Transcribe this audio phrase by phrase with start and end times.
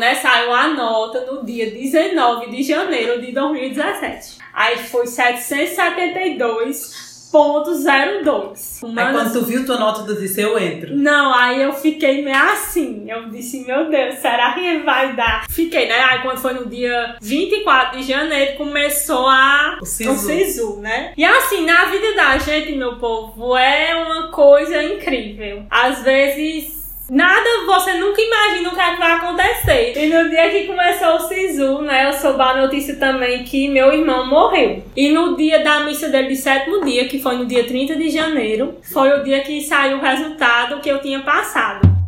[0.00, 0.16] né?
[0.16, 4.38] Saiu a nota no dia 19 de janeiro de 2017.
[4.52, 8.80] Aí foi 772 ponto zero dois.
[8.82, 10.96] Aí quando tu viu tua nota, tu disse, eu entro.
[10.96, 13.08] Não, aí eu fiquei meio assim.
[13.08, 15.46] Eu disse, meu Deus, será que vai dar?
[15.48, 16.00] Fiquei, né?
[16.00, 19.78] Aí quando foi no dia 24 de janeiro, começou a...
[19.80, 20.10] O Sisu.
[20.10, 21.12] O Sisu, né?
[21.16, 25.62] E assim, na vida da gente, meu povo, é uma coisa incrível.
[25.70, 26.79] Às vezes
[27.10, 29.98] Nada, você nunca imagina o que, é que vai acontecer.
[29.98, 33.92] E no dia que começou o Sisu, né, eu soube a notícia também que meu
[33.92, 34.80] irmão morreu.
[34.94, 38.10] E no dia da missa dele de sétimo dia, que foi no dia 30 de
[38.10, 41.99] janeiro, foi o dia que saiu o resultado que eu tinha passado.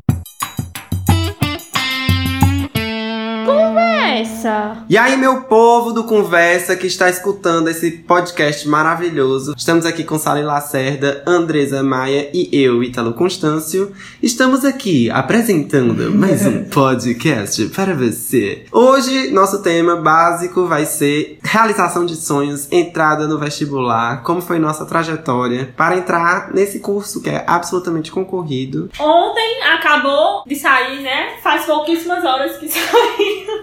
[4.03, 4.85] Conversa.
[4.89, 9.55] E aí, meu povo do Conversa que está escutando esse podcast maravilhoso.
[9.57, 13.93] Estamos aqui com Sally Lacerda, Andresa Maia e eu, Ítalo Constâncio.
[14.21, 18.65] Estamos aqui apresentando mais um podcast para você.
[18.73, 24.85] Hoje, nosso tema básico vai ser realização de sonhos, entrada no vestibular, como foi nossa
[24.85, 28.91] trajetória para entrar nesse curso que é absolutamente concorrido.
[28.99, 31.37] Ontem acabou de sair, né?
[31.41, 33.63] Faz pouquíssimas horas que saiu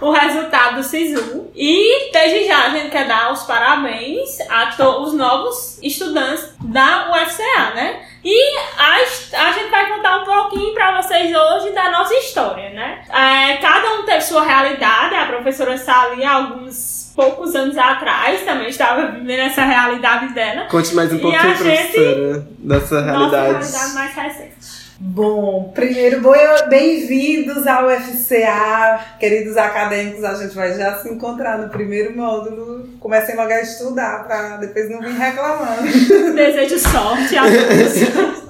[0.00, 1.50] o resultado do SISU.
[1.54, 7.10] E desde já a gente quer dar os parabéns a todos os novos estudantes da
[7.10, 8.02] UFCA, né?
[8.24, 13.02] E a, a gente vai contar um pouquinho para vocês hoje da nossa história, né?
[13.08, 19.06] É, cada um teve sua realidade, a professora Sally alguns poucos anos atrás também estava
[19.06, 20.66] vivendo essa realidade dela.
[20.66, 23.46] Conte mais um pouquinho, gente- professora, dessa Nossa realidade.
[23.52, 24.55] realidade mais recente.
[24.98, 26.22] Bom, primeiro,
[26.70, 30.24] bem-vindos ao UFCA, queridos acadêmicos.
[30.24, 32.88] A gente vai já se encontrar no primeiro módulo.
[32.98, 35.82] Comecem logo a estudar para depois não vir reclamando.
[36.34, 38.46] Desejo sorte a todos.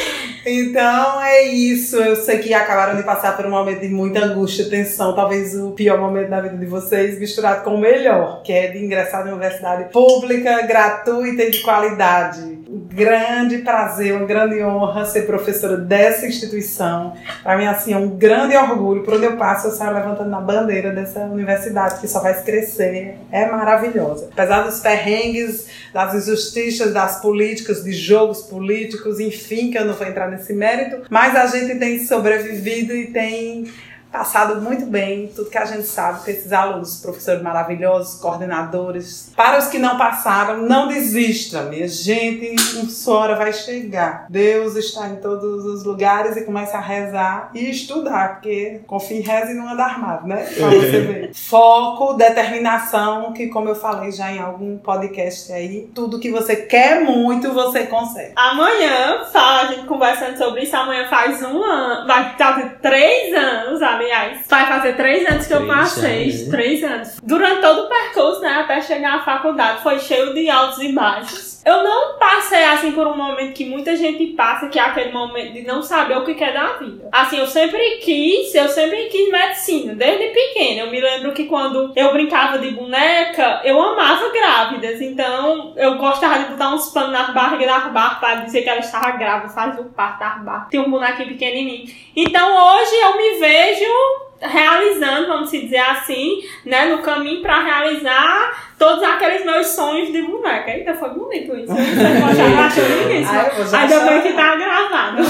[0.44, 1.96] Então é isso.
[1.96, 5.72] Eu sei que acabaram de passar por um momento de muita angústia, tensão, talvez o
[5.72, 9.32] pior momento da vida de vocês, misturado com o melhor, que é de ingressar na
[9.32, 12.58] universidade pública, gratuita e de qualidade.
[12.72, 17.14] Grande prazer, uma grande honra ser professora dessa instituição.
[17.42, 19.02] Para mim, assim, é um grande orgulho.
[19.02, 23.18] Por onde eu passo, eu saio levantando a bandeira dessa universidade que só vai crescer.
[23.32, 24.28] É maravilhosa.
[24.30, 30.06] Apesar dos perrengues, das injustiças, das políticas, de jogos políticos, enfim, que eu não vou
[30.06, 33.66] entrar nesse mérito, mas a gente tem sobrevivido e tem
[34.10, 39.32] passado muito bem tudo que a gente sabe com esses alunos, professores maravilhosos, coordenadores.
[39.36, 44.26] Para os que não passaram, não desista, minha gente, um sua hora vai chegar.
[44.28, 49.22] Deus está em todos os lugares e começa a rezar e estudar, porque confia em
[49.22, 50.44] reza e não anda armado, né?
[50.44, 51.30] Pra você ver.
[51.34, 57.02] Foco, determinação, que como eu falei já em algum podcast aí, tudo que você quer
[57.02, 58.32] muito, você consegue.
[58.36, 63.82] Amanhã, tá, a gente conversando sobre isso, amanhã faz um ano, vai fazer três anos,
[64.00, 64.46] aliás.
[64.48, 66.50] Vai fazer três anos que eu Três passei, já, né?
[66.50, 67.20] três anos.
[67.22, 71.49] Durante todo o percurso, né, até chegar à faculdade, foi cheio de altos e baixos.
[71.64, 75.52] Eu não passei, assim, por um momento que muita gente passa, que é aquele momento
[75.52, 77.08] de não saber o que quer da vida.
[77.12, 80.80] Assim, eu sempre quis, eu sempre quis medicina, desde pequena.
[80.80, 85.00] Eu me lembro que quando eu brincava de boneca, eu amava grávidas.
[85.00, 88.80] Então, eu gostava de botar uns panos nas barrigas das barras pra dizer que ela
[88.80, 90.68] estava grávida, fazer o parto das barras.
[90.70, 91.86] Tem um bonequinho pequenininho.
[92.16, 99.04] Então, hoje eu me vejo realizando, vamos dizer assim, né, no caminho pra realizar todos
[99.04, 100.70] aqueles meus sonhos de boneca.
[100.70, 101.66] Eita, foi bonito isso.
[101.66, 102.32] Você vou
[103.68, 105.22] já Ainda bem que tá gravado.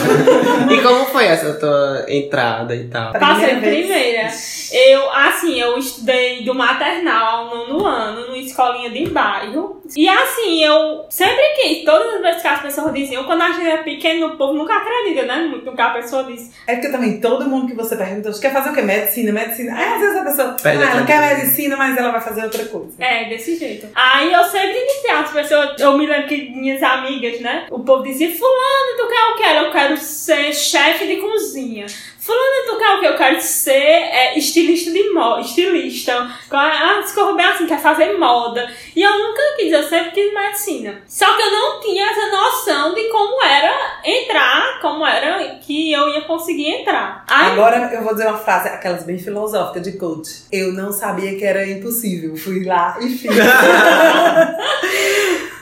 [0.72, 3.12] E como foi essa tua entrada e tal?
[3.12, 4.30] Passei Primeira.
[4.72, 9.82] Eu, assim, eu estudei do maternal ao nono ano, numa escolinha de bairro.
[9.96, 13.66] E assim, eu sempre quis, todas as vezes que as pessoas diziam, quando a gente
[13.66, 15.48] é pequeno, o povo nunca acredita, né?
[15.50, 16.52] Muito que a pessoa diz.
[16.68, 18.82] É porque também todo mundo que você pergunta, você quer fazer o quê?
[18.82, 19.76] Medicina, medicina.
[19.76, 22.94] Aí às vezes a pessoa, ah, ela quer medicina, mas ela vai fazer outra coisa.
[23.00, 23.88] É, desse jeito.
[23.94, 27.66] Aí eu sempre disse às pessoas, eu me lembro que minhas amigas, né?
[27.70, 29.66] O povo dizia, fulano, tu quer o quê?
[29.66, 31.86] Eu quero ser chefe de cozinha.
[32.20, 33.06] Fulano, tu quer o quê?
[33.08, 36.30] Eu quero ser é, estilista de moda, estilista.
[36.50, 38.70] Ah, escorro bem assim, quer fazer moda.
[38.94, 41.00] E eu nunca quis, eu sempre quis medicina.
[41.08, 43.72] Só que eu não tinha essa noção de como era
[44.04, 47.24] entrar, como era que eu ia conseguir entrar.
[47.26, 50.42] Aí, Agora eu vou dizer uma frase, aquelas bem filosóficas de coach.
[50.52, 52.36] Eu não sabia que era impossível.
[52.36, 53.30] Fui lá e fiz.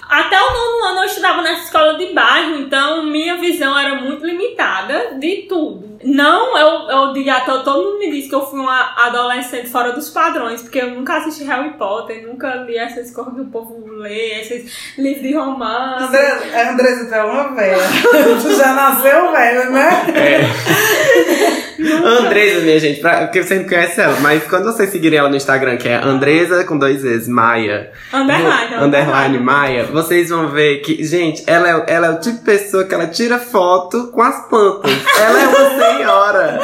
[0.08, 4.24] Até o nono ano eu estudava nessa escola de bairro, então minha visão era muito
[5.18, 5.98] de tudo.
[6.04, 9.92] Não, eu, eu digo até todo mundo me diz que eu fui uma adolescente fora
[9.92, 13.84] dos padrões, porque eu nunca assisti Harry Potter, nunca li essas coisas que o povo
[13.96, 16.04] lê, esses livros de romance.
[16.04, 17.78] André, Andressa, tu é uma velha.
[18.42, 19.88] tu já nasceu velha, né?
[20.14, 21.38] É.
[22.04, 25.36] Andresa, minha gente, pra, porque você não conhece ela, mas quando vocês seguirem ela no
[25.36, 27.90] Instagram, que é Andresa com dois vezes, Maia.
[28.12, 32.38] Underline, vo- Underline Maia, vocês vão ver que, gente, ela é, ela é o tipo
[32.38, 34.90] de pessoa que ela tira foto com as plantas.
[35.20, 36.58] Ela é uma senhora.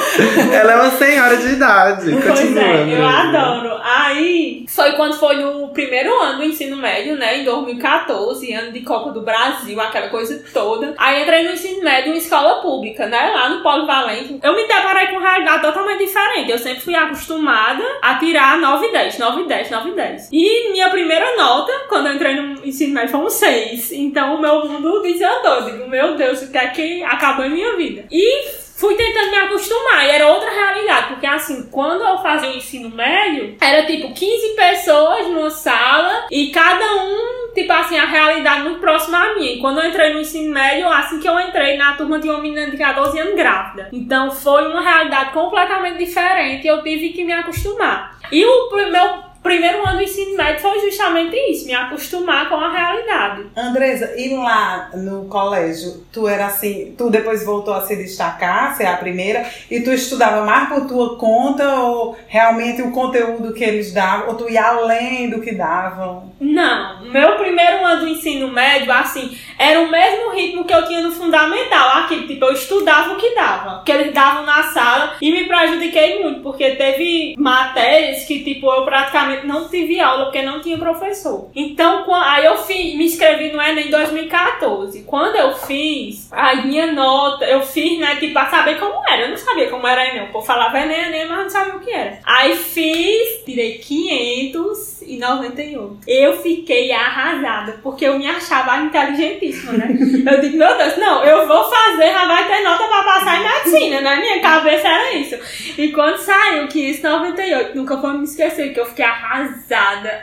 [0.52, 2.11] ela é uma senhora de idade.
[2.11, 3.74] Pois Continua, é, eu adoro.
[3.85, 7.41] Aí foi quando foi no primeiro ano do ensino médio, né?
[7.41, 10.95] Em 2014, ano de Copa do Brasil, aquela coisa toda.
[10.97, 13.31] Aí entrei no ensino médio em escola pública, né?
[13.35, 14.41] Lá no Polivalente.
[14.43, 16.51] Eu me deparei com uma realidade totalmente diferente.
[16.51, 20.29] Eu sempre fui acostumada a tirar 9 e 10, 9 e 10, 9 e 10.
[20.33, 23.93] E minha primeira nota, quando eu entrei no ensino médio, foi um 6.
[23.93, 25.61] Então o meu mundo desandou.
[25.61, 28.07] Digo, meu Deus, o que é que acabou em minha vida?
[28.11, 32.56] E fui tentando me acostumar e era outra realidade, porque assim, quando eu fazia o
[32.56, 38.62] ensino médio, era tipo 15 pessoas numa sala e cada um, tipo assim, a realidade
[38.62, 39.53] muito próxima à minha.
[39.53, 42.43] E quando eu entrei no ensino médio, assim que eu entrei na turma tinha uma
[42.43, 43.88] menina de 14 anos grávida.
[43.93, 48.19] Então foi uma realidade completamente diferente e eu tive que me acostumar.
[48.32, 52.73] E o meu primeiro ano do ensino médio foi justamente isso, me acostumar com a
[52.73, 53.44] realidade.
[53.55, 58.87] Andresa, e lá no colégio, tu era assim, tu depois voltou a se destacar, ser
[58.87, 63.93] a primeira, e tu estudava mais por tua conta, ou realmente o conteúdo que eles
[63.93, 66.32] davam, ou tu ia além do que davam?
[66.41, 71.02] Não, meu primeiro ano do ensino médio, assim, era o mesmo ritmo que eu tinha
[71.02, 71.99] no fundamental.
[71.99, 76.23] Aqui, tipo, eu estudava o que dava, que eles davam na sala e me prejudiquei
[76.23, 81.51] muito, porque teve matérias que, tipo, eu praticamente não tive aula porque não tinha professor.
[81.55, 85.03] Então, aí eu fiz, me inscrevi no Enem em 2014.
[85.03, 89.23] Quando eu fiz, a minha nota, eu fiz, né, tipo, pra saber como era.
[89.23, 90.25] Eu não sabia como era Enem.
[90.25, 92.19] O povo falava Enem, Enem, mas não sabia o que era.
[92.25, 95.99] Aí fiz, tirei 598.
[96.07, 99.89] Eu fiquei arrasada, porque eu me achava inteligentíssima, né?
[100.25, 103.45] Eu digo, meu Deus, não, eu vou fazer, já vai ter nota pra passar em
[103.45, 104.17] medicina, né?
[104.17, 105.37] Minha cabeça era isso.
[105.79, 109.24] E quando saiu 598, nunca vou me esquecer que eu fiquei arrasada.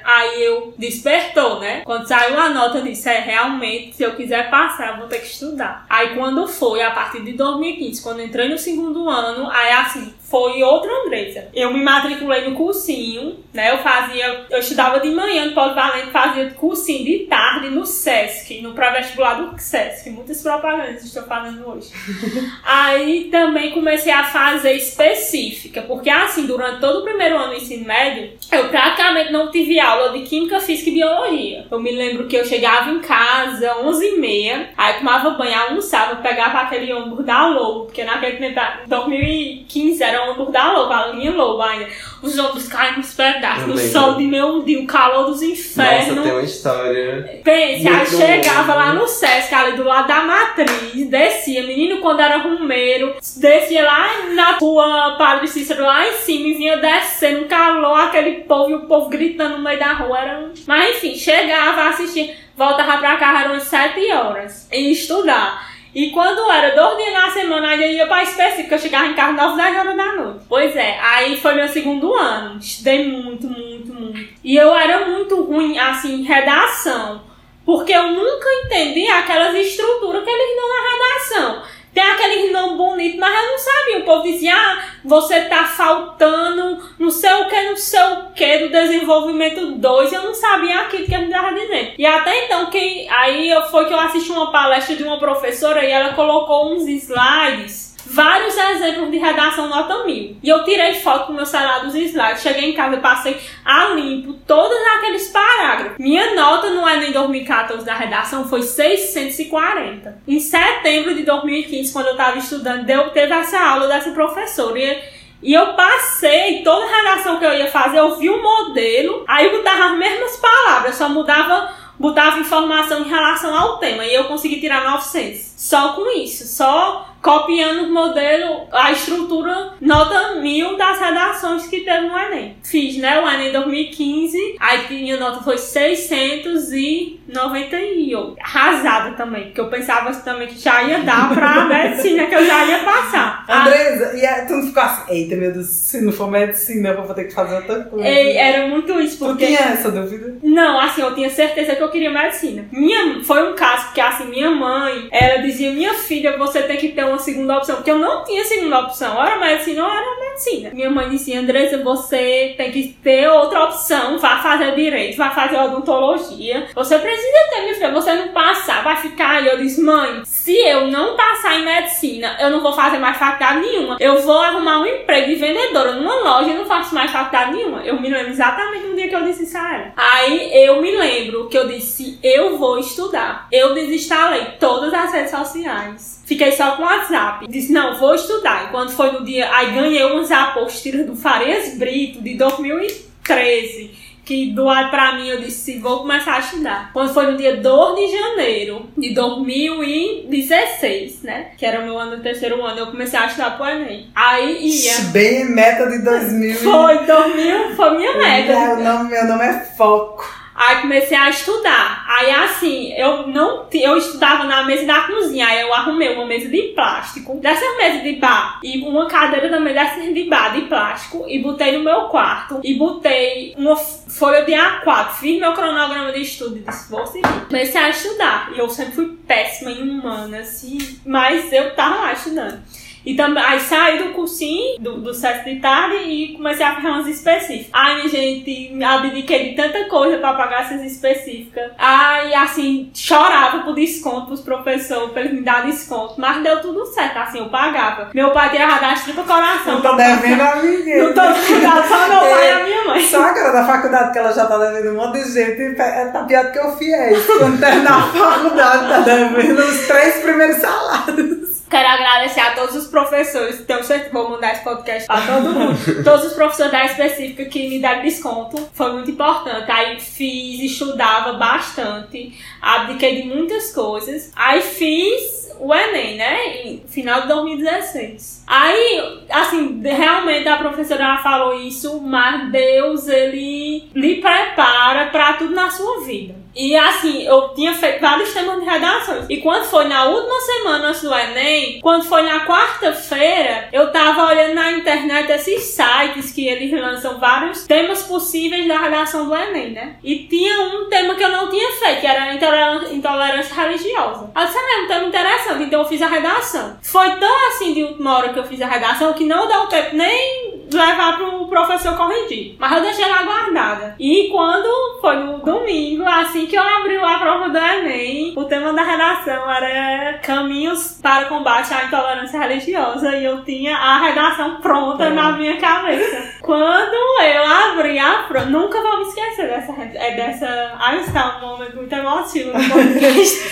[0.04, 1.82] Aí eu despertou, né?
[1.86, 5.20] Quando saiu a nota, eu disse, é realmente, se eu quiser passar, eu vou ter
[5.20, 5.86] que estudar.
[5.90, 10.64] Aí quando foi, a partir de 2015, quando entrei no segundo ano, aí assim, foi
[10.64, 11.50] outra Andressa.
[11.54, 13.72] Eu me matriculei no cursinho, né?
[13.72, 18.74] Eu fazia, eu estudava de manhã no Polivalente, fazia cursinho de tarde no SESC, no
[18.74, 20.10] pré-vestibular do SESC.
[20.10, 21.92] Muitas propagandas estou falando hoje.
[22.64, 27.86] Aí também comecei a fazer específica, porque assim, durante todo o primeiro ano do ensino
[27.86, 31.68] médio, eu praticamente não tive aula de Química, Física e Biologia.
[31.70, 36.94] Eu me lembro que eu chegava em casa, 11h30, aí tomava banho, almoçava, pegava aquele
[36.94, 41.32] ônibus da Lobo, porque naquele tempo, em 2015, era o ônibus da Lobo, a linha
[41.32, 41.88] Lobo ainda.
[42.22, 46.24] Os ônibus caem nos pedaços, no sol de meu dia, o calor dos Nossa, infernos.
[46.24, 47.42] tem uma história.
[47.44, 48.80] Pense, aí chegava bom.
[48.80, 54.28] lá no Sesc, ali do lado da matriz, descia, menino quando era rumeiro, descia lá
[54.34, 58.76] na rua Padre Cícero, lá em cima, e vinha descendo, um calor, aquele povo, e
[58.76, 60.54] o povo gritando no meio da rua, era um...
[60.68, 65.71] Mas enfim, chegava, assistia, voltava pra casa, eram umas sete horas, e estudar.
[65.94, 69.14] E quando era dois dias na semana, aí eu ia pra específica, eu chegava em
[69.14, 70.46] casa 9, 10 horas da noite.
[70.48, 72.60] Pois é, aí foi meu segundo ano.
[72.60, 74.34] Estudei muito, muito, muito.
[74.44, 77.24] E eu era muito ruim, assim, em redação.
[77.66, 81.64] Porque eu nunca entendi aquelas estruturas que eles dão na redação.
[81.94, 83.98] Tem aquele nome bonito, mas eu não sabia.
[84.00, 88.58] O povo dizia, ah, você tá faltando não sei o que, não sei o que
[88.60, 90.14] do desenvolvimento 2.
[90.14, 91.92] Eu não sabia aquilo que ele estava dizendo.
[91.98, 95.84] E até então, quem, aí eu- foi que eu assisti uma palestra de uma professora
[95.84, 100.38] e ela colocou uns slides vários exemplos de redação nota mil.
[100.44, 102.42] E eu tirei foto com meu celular dos slides.
[102.42, 105.98] Cheguei em casa e passei a limpo todos aqueles parágrafos.
[105.98, 110.22] Minha nota no Enem 2014 da redação foi 640.
[110.28, 114.78] Em setembro de 2015, quando eu estava estudando, deu, teve essa aula dessa professora.
[114.78, 119.24] E e eu passei toda a redação que eu ia fazer, eu vi o modelo,
[119.28, 124.06] aí eu botava as mesmas palavras, só mudava, botava informação em relação ao tema.
[124.06, 125.54] E eu consegui tirar 900.
[125.58, 132.08] Só com isso, só copiando o modelo, a estrutura nota mil das redações que teve
[132.08, 132.56] no Enem.
[132.64, 138.36] Fiz, né, o Enem 2015, aí minha nota foi 698.
[138.42, 142.66] Arrasada também, porque eu pensava também que já ia dar pra medicina, que eu já
[142.66, 143.46] ia passar.
[143.48, 147.04] Andresa, e aí tu não ficou assim, eita meu Deus, se não for medicina, eu
[147.04, 148.08] vou ter que fazer outra coisa.
[148.08, 149.46] Ei, era muito isso, Tu porque...
[149.46, 150.38] tinha essa dúvida?
[150.44, 152.66] Não, assim, eu tinha certeza que eu queria medicina.
[152.72, 156.90] Minha, foi um caso porque, assim, minha mãe, ela dizia, minha filha, você tem que
[156.90, 157.76] ter uma segunda opção.
[157.78, 159.24] Porque eu não tinha segunda opção.
[159.24, 160.70] Era medicina ou era medicina.
[160.74, 164.18] Minha mãe dizia, Andressa, você tem que ter outra opção.
[164.18, 166.68] Vá fazer direito, vá fazer odontologia.
[166.74, 167.92] Você precisa ter, minha filha.
[167.92, 169.48] Você não passar, vai ficar aí.
[169.48, 173.62] Eu disse, mãe, se eu não passar em medicina, eu não vou fazer mais faculdade
[173.62, 173.98] nenhuma.
[174.00, 177.82] Eu vou arrumar um emprego de vendedora numa loja e não faço mais faculdade nenhuma.
[177.84, 179.94] Eu me lembro exatamente no dia que eu disse isso a ela.
[179.96, 183.48] Aí eu me lembro que eu disse, eu vou estudar.
[183.52, 186.21] Eu desinstalei todas as redes sociais.
[186.26, 187.48] Fiquei só com o WhatsApp.
[187.48, 188.66] Disse, não, vou estudar.
[188.66, 194.02] E quando foi no dia, aí ganhei umas apostilas do Farias Brito de 2013
[194.32, 196.92] que doaram pra mim, eu disse, vou começar a estudar.
[196.94, 201.48] Quando foi no dia 2 de janeiro de 2016, né?
[201.58, 204.08] Que era o meu ano do terceiro ano, eu comecei a estudar pro Enem.
[204.16, 205.02] Aí ia.
[205.12, 206.56] Bem meta de 2000.
[206.56, 208.58] Foi 2000, foi minha meta.
[208.58, 210.24] Meu nome, meu nome é Foco.
[210.56, 212.01] Aí comecei a estudar.
[212.22, 215.48] Aí assim, eu não eu estudava na mesa da cozinha.
[215.48, 219.74] Aí eu arrumei uma mesa de plástico, dessa mesa de bar, e uma cadeira também
[219.74, 222.60] dessa de bar de plástico, e botei no meu quarto.
[222.64, 225.14] E botei uma folha de A4.
[225.20, 227.28] Fiz meu cronograma de estudo e disse, vou seguir.
[227.48, 228.52] Comecei a estudar.
[228.56, 232.62] E eu sempre fui péssima em humanas, e- mas eu tava lá estudando.
[233.06, 236.88] E também, aí saí do cursinho, do, do sexto de tarde, e comecei a fazer
[236.88, 237.68] umas específicas.
[237.74, 241.72] Ai, minha gente, abdiquei de tanta coisa pra pagar essas específicas.
[241.78, 246.16] Ai, assim, chorava por desconto pros professores, pra eles me dar desconto.
[246.18, 248.10] Mas deu tudo certo, assim, eu pagava.
[248.14, 249.74] Meu pai tirava das tripas coração.
[249.76, 250.98] Não tô devendo a ninguém.
[251.04, 253.02] Não tô devendo só meu pai e a minha mãe.
[253.08, 256.24] Só agora da faculdade que ela já tá devendo um monte de gente, pe- tá
[256.28, 257.26] pior que eu fiz.
[257.38, 261.41] Quando terminar a faculdade, tá devendo os três primeiros salários.
[261.72, 263.62] Quero agradecer a todos os professores.
[263.62, 265.78] Que vou mandar esse podcast pra todo mundo.
[266.04, 268.70] todos os professores da específica que me deram desconto.
[268.74, 269.72] Foi muito importante.
[269.72, 272.38] Aí fiz, estudava bastante.
[272.62, 274.34] Abdiquei de muitas coisas.
[274.36, 276.58] Aí fiz o Enem, né?
[276.66, 278.44] Em final de 2016.
[278.46, 285.72] Aí, assim, realmente a professora falou isso, mas Deus, ele lhe prepara pra tudo na
[285.72, 286.36] sua vida.
[286.56, 289.26] E assim, eu tinha feito vários temas de redações.
[289.30, 294.28] E quando foi na última semana antes do Enem, quando foi na quarta-feira, eu tava
[294.28, 299.72] olhando na internet esses sites que eles lançam vários temas possíveis da redação do Enem,
[299.72, 299.96] né?
[300.04, 304.32] E tinha um tema que eu não tinha feito, que era intolerância, religiosa.
[304.36, 306.78] Eu disse, ah, é um tema interessante, então eu fiz a redação.
[306.82, 309.96] Foi tão assim de última hora que eu fiz a redação que não deu tempo
[309.96, 312.56] nem levar pro professor corrigir.
[312.60, 313.96] Mas eu deixei lá guardada.
[314.00, 318.74] E quando foi no domingo, assim que eu abri a prova do Enem, o tema
[318.74, 325.10] da redação era caminhos para combate à intolerância religiosa e eu tinha a redação pronta
[325.10, 326.32] na minha cabeça.
[326.42, 331.48] Quando eu abri a prova, nunca vou me esquecer dessa, é dessa, ah, está um
[331.48, 333.52] momento muito emotivo no podcast.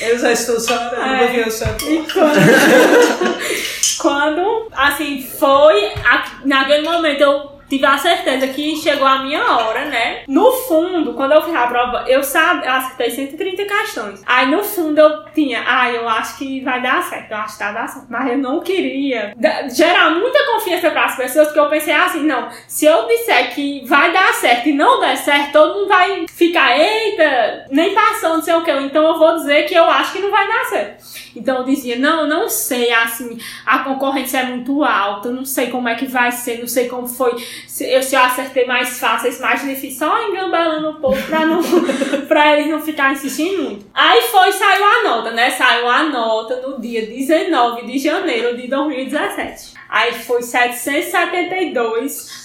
[0.00, 1.40] Eu já estou chorando, É.
[1.46, 1.76] eu choro.
[1.88, 2.34] E quando,
[3.98, 6.13] quando, assim, foi, a-
[6.44, 10.22] naquele momento eu tive a certeza que chegou a minha hora, né?
[10.28, 14.22] No fundo, quando eu fiz a prova, eu sabe, eu acertei 130 questões.
[14.26, 17.64] Aí no fundo eu tinha, ah, eu acho que vai dar certo, eu acho que
[17.64, 18.06] vai dar certo.
[18.08, 19.34] Mas eu não queria
[19.74, 23.84] gerar muita confiança para as pessoas, porque eu pensei assim, não, se eu disser que
[23.86, 28.42] vai dar certo e não der certo, todo mundo vai ficar, eita, nem passou, não
[28.42, 28.70] sei o que.
[28.70, 31.23] Então eu vou dizer que eu acho que não vai dar certo.
[31.34, 35.88] Então eu dizia, não, não sei, assim, a concorrência é muito alta, não sei como
[35.88, 37.34] é que vai ser, não sei como foi,
[37.66, 41.60] se eu, se eu acertei mais fáceis, mais difíceis, só engambelando o povo pra, não,
[42.28, 43.86] pra eles não ficarem insistindo muito.
[43.92, 45.50] Aí foi, saiu a nota, né?
[45.50, 49.74] Saiu a nota no dia 19 de janeiro de 2017.
[49.88, 52.44] Aí foi 772.02.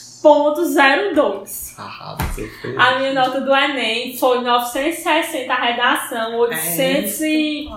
[1.78, 2.76] Arrasou, foi.
[2.78, 7.68] A minha nota do Enem foi 960 a redação, 800 e...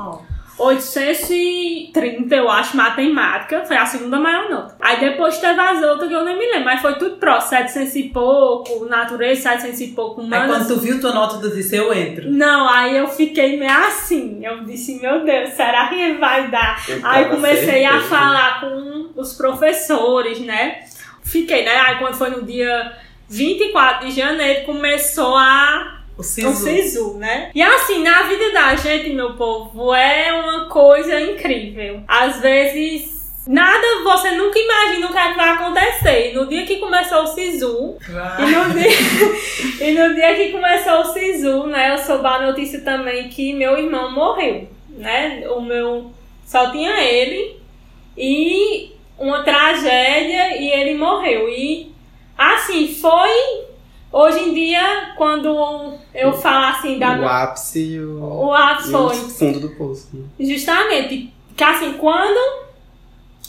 [0.59, 3.65] 830, eu acho, matemática.
[3.65, 4.77] Foi a segunda maior nota.
[4.81, 7.51] Aí depois teve as outras que eu nem me lembro, mas foi tudo próximo.
[7.51, 10.57] 700 e pouco, natureza, 700 e pouco, Aí humanas.
[10.57, 12.31] quando tu viu tua nota, tu disse, eu entro.
[12.31, 14.45] Não, aí eu fiquei meio assim.
[14.45, 16.83] Eu disse, meu Deus, será que vai dar?
[16.89, 18.09] Eu Aí comecei a certeza.
[18.09, 20.85] falar com os professores, né?
[21.23, 21.77] Fiquei, né?
[21.79, 22.93] Aí quando foi no dia
[23.29, 26.55] 24 de janeiro, começou a O o Sisu.
[26.55, 27.51] Sisu, né?
[27.55, 32.03] E assim, na vida da gente, meu povo, é uma coisa incrível.
[32.07, 36.31] Às vezes, nada, você nunca imagina o que, é que vai acontecer.
[36.31, 37.97] E no dia que começou o Sisu,
[38.39, 42.81] e no, dia, e no dia que começou o Sisu, né, eu soube a notícia
[42.83, 45.45] também que meu irmão morreu, né?
[45.49, 46.13] O meu
[46.45, 47.57] só tinha ele
[48.17, 51.49] e uma tragédia e ele morreu.
[51.49, 51.93] E
[52.37, 53.31] assim, foi
[54.13, 58.95] hoje em dia quando eu falo assim da O ápice e o, o ápice e
[58.95, 60.09] o foi fundo do poço.
[60.13, 60.25] né?
[60.39, 62.63] Justamente, que assim, quando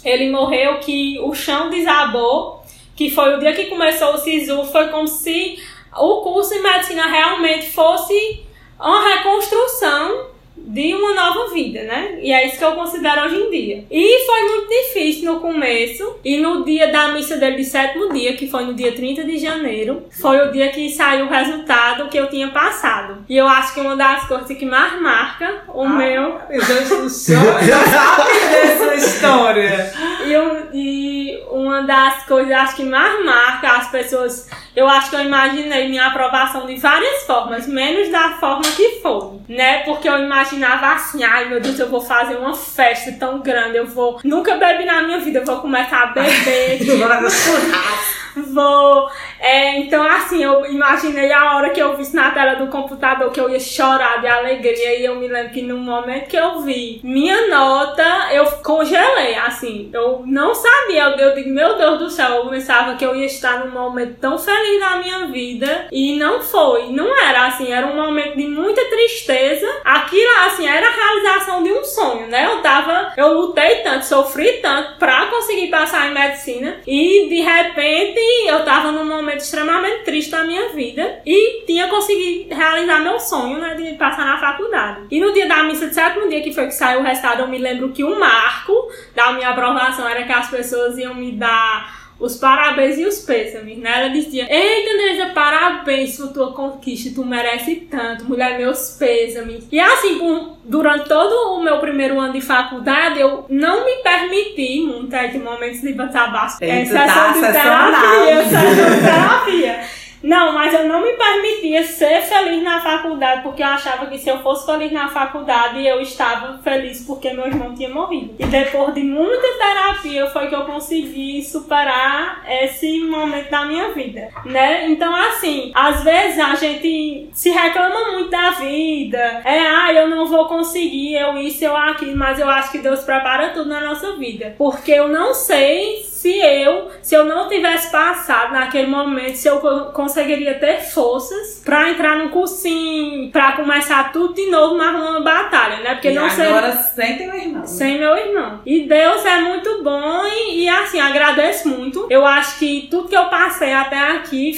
[0.03, 2.63] ele morreu, que o chão desabou,
[2.96, 5.58] que foi o dia que começou o SISU, foi como se
[5.98, 8.43] o curso de medicina realmente fosse
[8.79, 12.19] uma reconstrução de uma nova vida, né?
[12.22, 13.86] E é isso que eu considero hoje em dia.
[13.91, 16.19] E foi muito difícil no começo.
[16.24, 19.38] E no dia da missa dele de sétimo dia, que foi no dia 30 de
[19.38, 23.25] janeiro, foi o dia que saiu o resultado que eu tinha passado.
[23.27, 27.10] E eu acho que uma das coisas que mais marca o meu Eu já estou
[27.10, 29.93] já sabia dessa história.
[30.24, 30.33] E,
[30.74, 35.88] e uma das coisas acho que mais marca as pessoas, eu acho que eu imaginei
[35.88, 39.84] minha aprovação de várias formas, menos da forma que foi, né?
[39.84, 43.86] Porque eu imaginava assim, ai meu Deus, eu vou fazer uma festa tão grande, eu
[43.86, 46.80] vou, nunca bebi na minha vida, eu vou começar a beber,
[48.36, 49.10] Vou.
[49.40, 53.40] É, então, assim, eu imaginei a hora que eu vi na tela do computador que
[53.40, 55.00] eu ia chorar de alegria.
[55.00, 59.36] E eu me lembro que no momento que eu vi minha nota, eu congelei.
[59.36, 61.04] Assim, eu não sabia.
[61.18, 64.38] Eu digo, meu Deus do céu, eu pensava que eu ia estar num momento tão
[64.38, 65.88] feliz na minha vida.
[65.92, 66.88] E não foi.
[66.92, 69.68] Não era assim, era um momento de muita tristeza.
[69.84, 72.46] Aquilo, assim, era a realização de um sonho, né?
[72.46, 73.13] Eu tava.
[73.16, 76.78] Eu lutei tanto, sofri tanto pra conseguir passar em medicina.
[76.86, 82.53] E de repente eu tava num momento extremamente triste da minha vida e tinha conseguido
[82.53, 85.08] realizar meu sonho, né, de passar na faculdade.
[85.10, 87.48] E no dia da missa de sétimo dia, que foi que saiu o resultado, eu
[87.48, 88.74] me lembro que o marco
[89.15, 93.77] da minha aprovação era que as pessoas iam me dar os parabéns e os pêsames,
[93.77, 93.91] né?
[93.93, 99.67] Ela dizia: Eita, Andresa, parabéns por tua conquista, tu merece tanto, mulher, meus pêsames.
[99.72, 100.20] E assim,
[100.63, 105.39] durante todo o meu primeiro ano de faculdade, eu não me permiti muito aí de
[105.39, 106.58] momentos de botar baixo.
[106.62, 110.02] É, sessão de terapia, sessão de terapia.
[110.24, 114.30] Não, mas eu não me permitia ser feliz na faculdade, porque eu achava que se
[114.30, 118.34] eu fosse feliz na faculdade, eu estava feliz porque meu irmão tinha morrido.
[118.39, 124.30] E depois de muita terapia, foi que eu consegui superar esse momento da minha vida,
[124.46, 124.89] né?
[124.89, 129.42] Então, assim, às vezes a gente se reclama muito da vida.
[129.44, 133.01] É, ah, eu não vou conseguir, eu isso, eu aquilo, mas eu acho que Deus
[133.01, 134.56] prepara tudo na nossa vida.
[134.58, 139.60] Porque eu não sei se eu, se eu não tivesse passado naquele momento, se eu
[139.60, 145.19] co- conseguiria ter forças pra entrar no cursinho, pra começar tudo de novo, mas uma
[145.19, 145.95] batalha, né?
[145.95, 147.67] Porque e não agora seria sem teu irmão.
[147.67, 148.62] sem meu irmão.
[148.65, 152.08] E Deus é muito bom e, e, assim, agradeço muito.
[152.10, 154.54] Eu acho que tudo que eu passei até aqui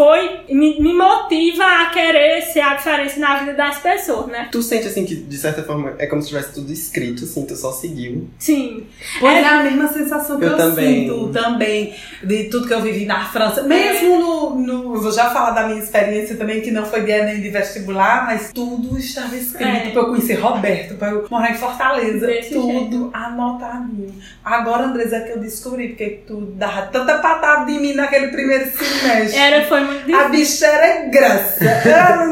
[0.00, 4.48] foi me, me motiva a querer ser a diferença na vida das pessoas, né?
[4.50, 7.54] Tu sente assim que, de certa forma, é como se tivesse tudo escrito, assim, tu
[7.54, 8.26] só seguiu.
[8.38, 8.86] Sim.
[9.18, 11.02] Pois é, É- a mesma sensação que Eu eu, também.
[11.06, 13.62] sinto também de tudo que eu vivi na França.
[13.64, 17.10] Mesmo no, no- Eu vou já falar da minha experiência também, que não foi de
[17.10, 19.90] Enem de vestibular, mas tudo estava escrito É.
[19.90, 22.26] pra eu conhecer Roberto, pra eu morar em Fortaleza.
[22.26, 24.14] Desse tudo anotadinho.
[24.42, 28.64] Agora, Andresa, é que eu descobri, porque tu dava tanta patada de mim naquele primeiro
[28.70, 29.38] semestre.
[29.38, 29.80] Era, foi
[30.14, 31.64] A bicheira é graça.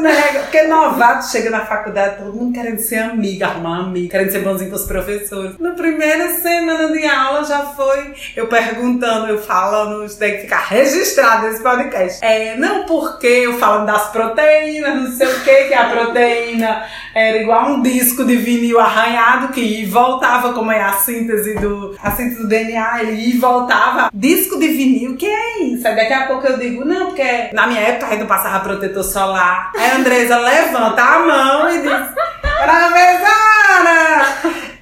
[0.01, 0.39] Nega.
[0.39, 4.69] Porque novato chega na faculdade, todo mundo querendo ser amiga, arrumar amiga, querendo ser bonzinho
[4.69, 5.57] com os professores.
[5.59, 10.65] Na primeira semana de aula já foi eu perguntando, eu falando, isso tem que ficar
[10.67, 12.23] registrado esse podcast.
[12.23, 17.37] É, não porque eu falando das proteínas, não sei o que, que a proteína era
[17.37, 22.41] igual um disco de vinil arranhado que voltava, como é a síntese do, a síntese
[22.41, 24.09] do DNA, e voltava.
[24.13, 25.87] Disco de vinil, que é isso?
[25.87, 27.21] Aí daqui a pouco eu digo, não, porque
[27.53, 29.71] na minha época ainda passava protetor solar.
[29.77, 32.07] Aí a Andresa levanta a mão e diz,
[32.41, 34.25] Professora,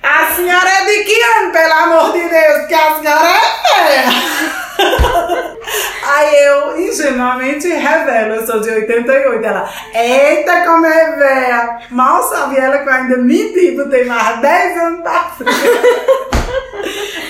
[0.03, 2.59] a senhora é de que ano, pelo amor de Deus?
[2.59, 5.43] Porque a senhora é feia.
[6.05, 9.45] Aí eu ingenuamente revelo, eu sou de 88.
[9.45, 11.79] Ela, eita, como é velha.
[11.89, 15.57] Mal sabe ela que eu ainda menti, botei mais 10 anos pra frente.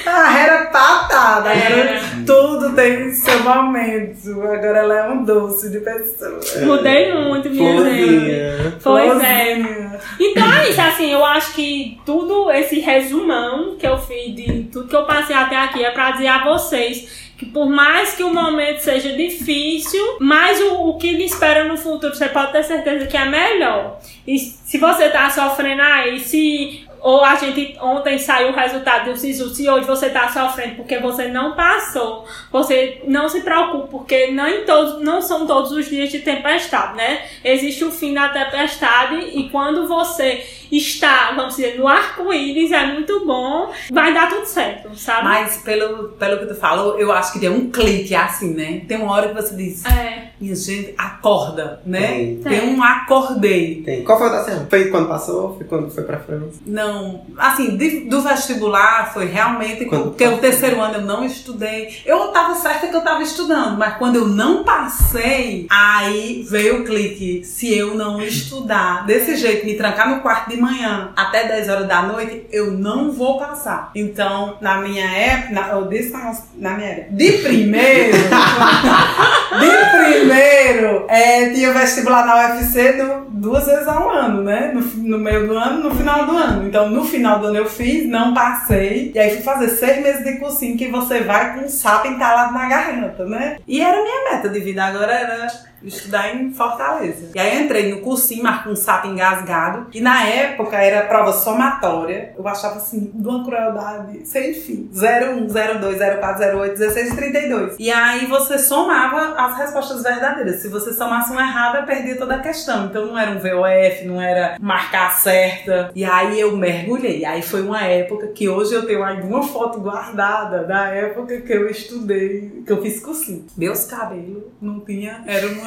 [0.09, 2.01] Ah, era patada, era, Era.
[2.25, 4.41] tudo tem seu momento.
[4.41, 6.39] Agora ela é um doce de pessoa.
[6.65, 8.79] Mudei muito, minha gente.
[8.81, 9.55] Pois é.
[9.55, 9.99] Florzinha.
[10.19, 14.87] Então é isso, assim, eu acho que tudo esse resumão que eu fiz de tudo
[14.87, 18.33] que eu passei até aqui é pra dizer a vocês que por mais que o
[18.33, 23.05] momento seja difícil, mais o, o que lhe espera no futuro, você pode ter certeza
[23.05, 23.99] que é melhor.
[24.25, 29.17] E se você tá sofrendo aí, se ou a gente ontem saiu o resultado do
[29.17, 34.31] SISU, se hoje você está sofrendo porque você não passou, você não se preocupe, porque
[34.31, 37.25] nem todos, não são todos os dias de tempestade, né?
[37.43, 43.25] Existe o fim da tempestade e quando você está, vamos dizer, no arco-íris, é muito
[43.25, 45.23] bom, vai dar tudo certo, sabe?
[45.23, 48.81] Mas pelo, pelo que tu falou, eu acho que deu um clique assim, né?
[48.87, 50.31] Tem uma hora que você diz, É.
[50.39, 52.07] minha gente, acorda, né?
[52.07, 52.37] Tem.
[52.37, 53.81] Tem, um acordei.
[53.83, 54.03] Tem.
[54.03, 54.67] Qual foi a data?
[54.69, 55.55] Foi quando passou?
[55.57, 56.59] Foi quando foi pra França?
[56.65, 60.41] Não, assim, de- do vestibular foi realmente Quando porque o passou.
[60.41, 61.97] terceiro ano eu não estudei.
[62.05, 66.85] Eu tava certa que eu tava estudando, mas quando eu não passei, aí veio o
[66.85, 67.43] clique.
[67.43, 71.87] Se eu não estudar desse jeito, me trancar no quarto de manhã até 10 horas
[71.87, 73.91] da noite, eu não vou passar.
[73.95, 78.17] Então, na minha época, na, eu disse na, na minha época, de primeiro,
[79.59, 84.71] de primeiro, é, tinha vestibular na UFC no- duas vezes ao ano, né?
[84.73, 86.67] No, no meio do ano no final do ano.
[86.67, 89.11] Então, no final do ano eu fiz, não passei.
[89.13, 92.53] E aí fui fazer seis meses de cursinho que você vai com um sapo entalado
[92.53, 93.57] na garganta, né?
[93.67, 95.47] E era minha meta de vida agora era
[95.83, 97.31] estudar em Fortaleza.
[97.35, 99.87] E aí eu entrei no cursinho, marquei um sapo engasgado.
[99.93, 102.33] E na época era prova somatória.
[102.37, 104.89] Eu achava assim, de uma crueldade sem fim.
[104.93, 107.75] 01, 02, 04, 08, 16 e 32.
[107.79, 110.61] E aí você somava as respostas verdadeiras.
[110.61, 112.85] Se você somasse uma errada, perdia toda a questão.
[112.85, 115.91] Então não era um VOF, não era marcar certa.
[115.95, 117.25] E aí eu mergulhei.
[117.25, 121.53] Aí foi uma época que hoje eu tenho ainda uma foto guardada da época que
[121.53, 123.45] eu estudei, que eu fiz cursinho.
[123.55, 125.66] Meus cabelos não tinha, era uma.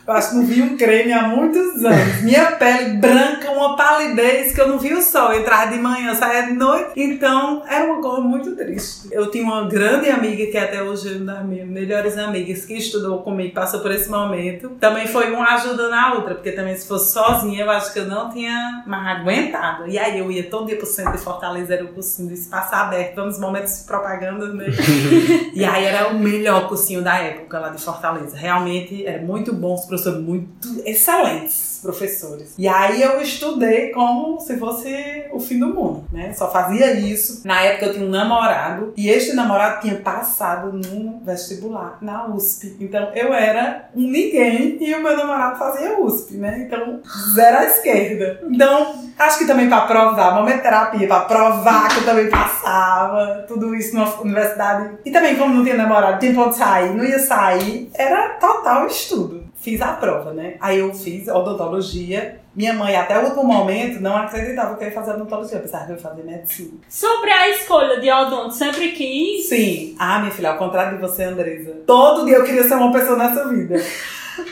[0.07, 2.21] Eu acho que não vi um creme há muitos anos.
[2.23, 5.31] Minha pele branca, uma palidez que eu não vi o sol.
[5.31, 6.91] Eu entrava de manhã, saía de noite.
[6.95, 9.07] Então, era uma coisa muito triste.
[9.11, 12.73] Eu tinha uma grande amiga, que até hoje é uma das minhas melhores amigas, que
[12.73, 14.69] estudou comigo, passou por esse momento.
[14.79, 18.05] Também foi uma ajudando a outra, porque também se fosse sozinha, eu acho que eu
[18.05, 19.87] não tinha mais aguentado.
[19.87, 22.73] E aí eu ia todo dia pro centro de Fortaleza, era o cursinho do espaço
[22.73, 24.65] aberto, vamos momentos de propaganda, né?
[25.53, 28.37] E aí era o melhor cursinho da época lá de Fortaleza.
[28.37, 32.53] Realmente era muito bom, os professores muito excelentes professores.
[32.57, 36.31] E aí eu estudei como se fosse o fim do mundo, né?
[36.33, 37.41] Só fazia isso.
[37.45, 42.77] Na época eu tinha um namorado e este namorado tinha passado no vestibular na USP.
[42.79, 46.65] Então eu era um ninguém e o meu namorado fazia USP, né?
[46.67, 47.01] Então
[47.33, 48.41] zero à esquerda.
[48.49, 53.73] Então acho que também para provar, momento terapia, para provar que eu também passava, tudo
[53.75, 54.97] isso na universidade.
[55.03, 59.40] E também como não tinha namorado, tinha ponto sair, não ia sair, era total estudo.
[59.61, 60.55] Fiz a prova, né?
[60.59, 62.39] Aí eu fiz odontologia.
[62.55, 65.93] Minha mãe, até o último momento, não acreditava que eu ia fazer odontologia, apesar de
[65.93, 66.71] eu fazer medicina.
[66.89, 69.47] Sobre a escolha de odonto, sempre quis.
[69.47, 69.95] Sim.
[69.99, 71.75] Ah, minha filha, ao contrário de você, Andresa.
[71.85, 73.79] Todo dia eu queria ser uma pessoa nessa vida.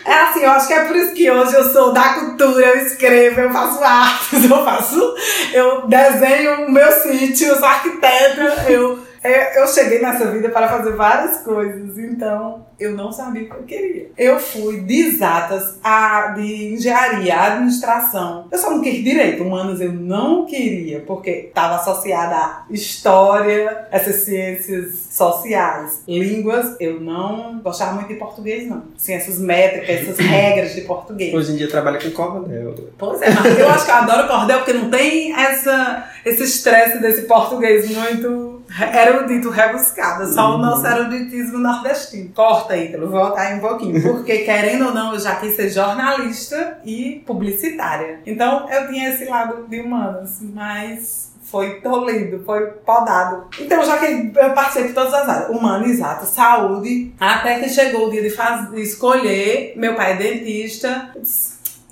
[0.05, 2.85] É assim, eu acho que é por isso que hoje eu sou da cultura, eu
[2.85, 5.15] escrevo, eu faço artes, eu faço.
[5.51, 9.08] Eu desenho o meu sítio, eu sou arquiteta, eu.
[9.23, 13.53] É, Eu cheguei nessa vida para fazer várias coisas, então eu não sabia o que
[13.53, 14.11] eu queria.
[14.17, 18.47] Eu fui de exatas a de engenharia, administração.
[18.49, 24.17] Eu só não quis direito, humanas eu não queria, porque estava associada a história, essas
[24.17, 26.03] ciências sociais.
[26.07, 28.83] Línguas, eu não gostava muito de português, não.
[28.97, 31.33] Ciências métricas, essas regras de português.
[31.33, 32.75] Hoje em dia trabalha com cordel.
[32.97, 36.99] Pois é, mas eu acho que eu adoro cordel porque não tem essa, esse estresse
[36.99, 38.58] desse português muito
[38.93, 40.27] erudito, rebuscado.
[40.33, 42.29] Só o nosso eruditismo nordestino.
[42.33, 44.01] Corta, Ítalo, volta aí um pouquinho.
[44.01, 48.19] Porque, querendo ou não, eu já quis ser jornalista e publicitária.
[48.25, 53.45] Então, eu tinha esse lado de humanas, mas foi tolhido, foi podado.
[53.59, 58.07] Então, já que eu passei por todas as áreas, humano, exato, saúde, até que chegou
[58.07, 61.11] o dia de, faz- de escolher, meu pai é dentista,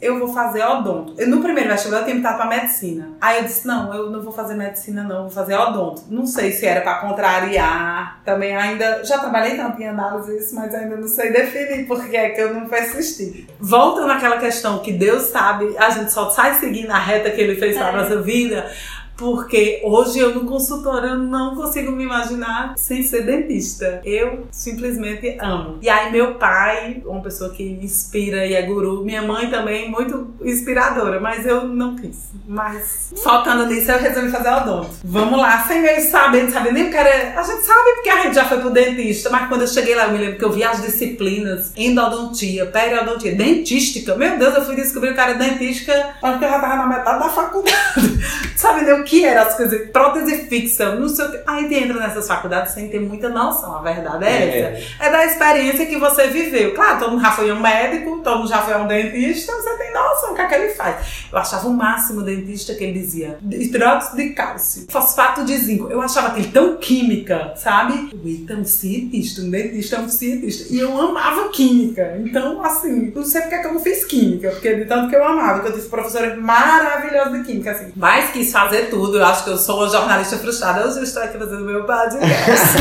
[0.01, 1.13] eu vou fazer odonto.
[1.17, 3.09] Eu, no primeiro vestibular eu tinha optado pra medicina.
[3.19, 6.03] Aí eu disse, não, eu não vou fazer medicina não, vou fazer odonto.
[6.09, 10.95] Não sei se era pra contrariar, também ainda, já trabalhei tanto em análise mas ainda
[10.97, 13.47] não sei definir porque é que eu não persisti.
[13.59, 17.55] Voltando àquela questão que Deus sabe, a gente só sai seguindo a reta que Ele
[17.55, 17.91] fez É.
[17.91, 18.69] nossa vida,
[19.17, 24.01] porque hoje eu no consultório eu não consigo me imaginar sem ser dentista.
[24.05, 25.79] Eu simplesmente amo.
[25.81, 30.27] E aí meu pai, uma pessoa que inspira e é guru, minha mãe também muito
[30.41, 32.29] inspiradora, mas eu não quis.
[32.47, 34.91] Mas focando nisso eu resolvi fazer odonto.
[35.03, 37.39] Vamos lá, sem eu saber, não saber nem o que era.
[37.39, 40.05] A gente sabe porque a gente já foi pro dentista, mas quando eu cheguei lá
[40.05, 44.15] eu me lembro que eu vi as disciplinas endodontia, periodontia, dentística.
[44.15, 47.19] Meu Deus, eu fui descobrir que era dentística, acho que eu já tava na metade
[47.19, 47.77] da faculdade.
[48.55, 51.39] Sabe nem o que eram as coisas, prótese fixa, não sei o que.
[51.47, 54.59] Aí entra nessas faculdades sem ter muita noção, a verdade é, É.
[54.73, 55.05] essa.
[55.05, 56.73] É da experiência que você viveu.
[56.75, 59.93] Claro, todo mundo já foi um médico, todo mundo já foi um dentista, você tem
[59.93, 61.27] noção do que é que ele faz.
[61.31, 65.87] Eu achava o máximo o dentista que ele dizia, hidróxido de cálcio, fosfato de zinco.
[65.89, 68.09] Eu achava aquele tão química, sabe?
[68.13, 70.73] O Eita, um cientista, um dentista é um cientista.
[70.73, 72.17] E eu amava química.
[72.19, 75.15] Então, assim, não sei porque é que eu não fiz química, porque de tanto que
[75.15, 77.91] eu amava, que eu tive professores maravilhosos de química, assim.
[77.95, 78.96] Mas quis fazer tudo.
[78.97, 80.87] Eu acho que eu sou uma jornalista frustrada.
[80.87, 82.77] Hoje eu estou aqui fazendo meu podcast.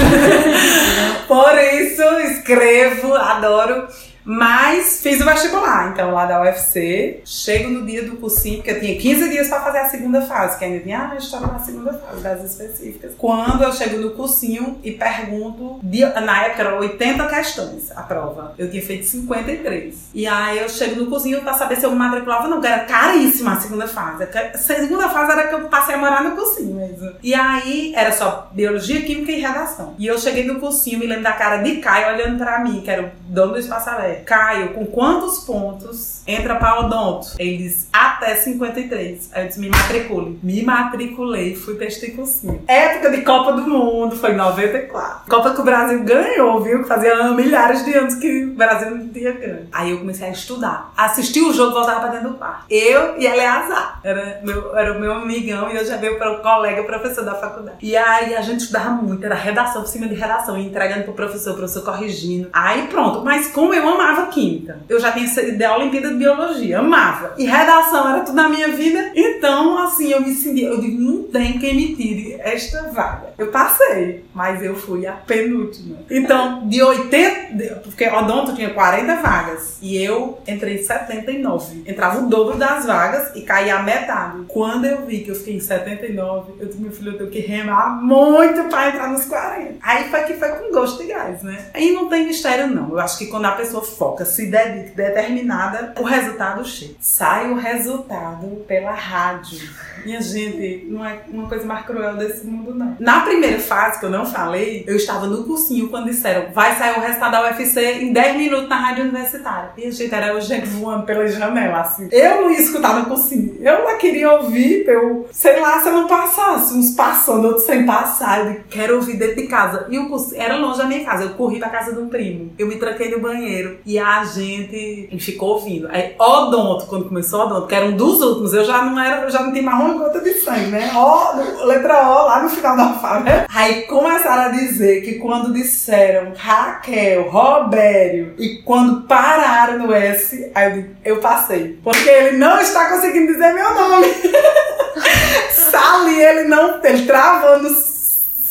[1.29, 2.03] Por isso,
[2.33, 3.87] escrevo, adoro.
[4.27, 7.21] Mas fiz o vestibular, então, lá da UFC.
[7.25, 10.59] Chego no dia do cursinho, porque eu tinha 15 dias pra fazer a segunda fase,
[10.59, 13.13] que ainda tinha a história da segunda fase, das específicas.
[13.17, 15.81] Quando eu chego no cursinho e pergunto,
[16.25, 18.55] na época eram 80 questões a prova.
[18.59, 19.95] Eu tinha feito 53.
[20.13, 22.85] E aí eu chego no cursinho pra saber se eu me matriculava não, que era
[22.85, 24.25] caríssima a segunda fase.
[24.25, 27.13] A segunda fase era que eu passei a morar no cursinho mesmo.
[27.23, 29.95] E aí era só biologia, química e redação.
[29.99, 32.91] E eu cheguei no cursinho, me lembro da cara de Caio olhando pra mim, que
[32.91, 33.91] era o dono do espaço
[34.25, 37.29] Caio, com quantos pontos entra pra odonto?
[37.39, 39.31] Ele disse, até 53.
[39.33, 40.39] Aí eu disse, me matricule.
[40.43, 42.63] Me matriculei, fui pra este cursinho.
[42.67, 45.29] Época de Copa do Mundo, foi em 94.
[45.29, 46.83] Copa que o Brasil ganhou, viu?
[46.83, 49.69] Que fazia milhares de anos que o Brasil não tinha ganho.
[49.73, 50.93] Aí eu comecei a estudar.
[50.97, 52.65] Assisti o jogo, voltava pra dentro do quarto.
[52.71, 54.01] Eu e Eleazar.
[54.03, 57.35] Era, meu, era o meu amigão e eu já veio para o colega professor da
[57.35, 57.79] faculdade.
[57.83, 61.53] E aí a gente estudava muito, era redação por cima de redação, entregando pro professor,
[61.53, 62.49] o professor corrigindo.
[62.53, 63.25] Aí pronto.
[63.25, 67.35] Mas como eu amava química, eu já tinha sido da Olimpíada de Biologia, amava.
[67.39, 69.13] E redação era tudo na minha vida.
[69.15, 73.29] Então, assim, eu me sentia, eu digo, não tem quem me tire esta vaga.
[73.39, 75.97] Eu passei, mas eu fui a penúltima.
[76.11, 81.83] Então, de 80, de- porque Odonto tinha 40 vagas e eu entrei em 79.
[81.87, 84.45] Entrava o dobro das vagas e caía a metade.
[84.49, 87.41] Quando eu vi que eu fiquei em 79, eu disse, meu filho, eu tenho que
[87.41, 89.75] remar muito pra entrar nos 40.
[89.83, 91.67] Aí foi que foi com gosto de gás, né?
[91.75, 92.91] Aí não tem mistério, não.
[92.91, 96.95] Eu acho que quando a pessoa foca, se determinada, o resultado chega.
[97.01, 99.59] Sai o resultado pela rádio.
[100.05, 102.97] Minha gente, não é uma coisa mais cruel desse mundo, não.
[103.01, 106.97] Na primeira fase, que eu não falei, eu estava no cursinho quando disseram vai sair
[106.97, 109.71] o resultado da UFC em 10 minutos na rádio universitária.
[109.77, 112.09] E a gente era o gente voando pela janela, assim.
[112.13, 113.57] Eu não ia escutar no cursinho.
[113.61, 117.85] Eu não queria ouvir, eu, sei lá, se eu não passasse, uns passando, outros sem
[117.85, 118.47] passar.
[118.47, 119.87] Eu quero ouvir dentro de casa.
[119.89, 121.25] E o cursinho era longe da minha casa.
[121.25, 122.53] Eu corri pra casa de um primo.
[122.59, 123.79] Eu me tranquei no banheiro.
[123.87, 125.89] E a gente ficou ouvindo.
[125.91, 129.31] Aí, Odonto, quando começou Odonto, que era um dos últimos, eu já não era, eu
[129.31, 130.93] já não tinha mais uma gota de sangue, né?
[130.95, 133.47] O, letra O lá no final da né?
[133.53, 140.91] Aí começaram a dizer que quando disseram Raquel, Robério, e quando pararam no S, aí
[141.05, 141.79] eu eu passei.
[141.83, 144.07] Porque ele não está conseguindo dizer meu nome.
[145.53, 147.69] Sally, ele não, ele travando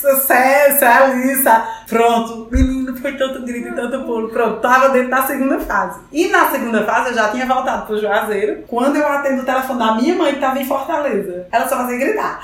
[0.05, 1.67] Sucesso, Alissa.
[1.87, 4.29] Pronto, menino, foi tanto grito e tanto pulo.
[4.29, 5.99] Pronto, tava dentro da segunda fase.
[6.11, 8.63] E na segunda fase eu já tinha voltado pro Juazeiro.
[8.67, 11.97] Quando eu atendo o telefone da minha mãe, que tava em Fortaleza, ela só fazia
[11.97, 12.39] gritar.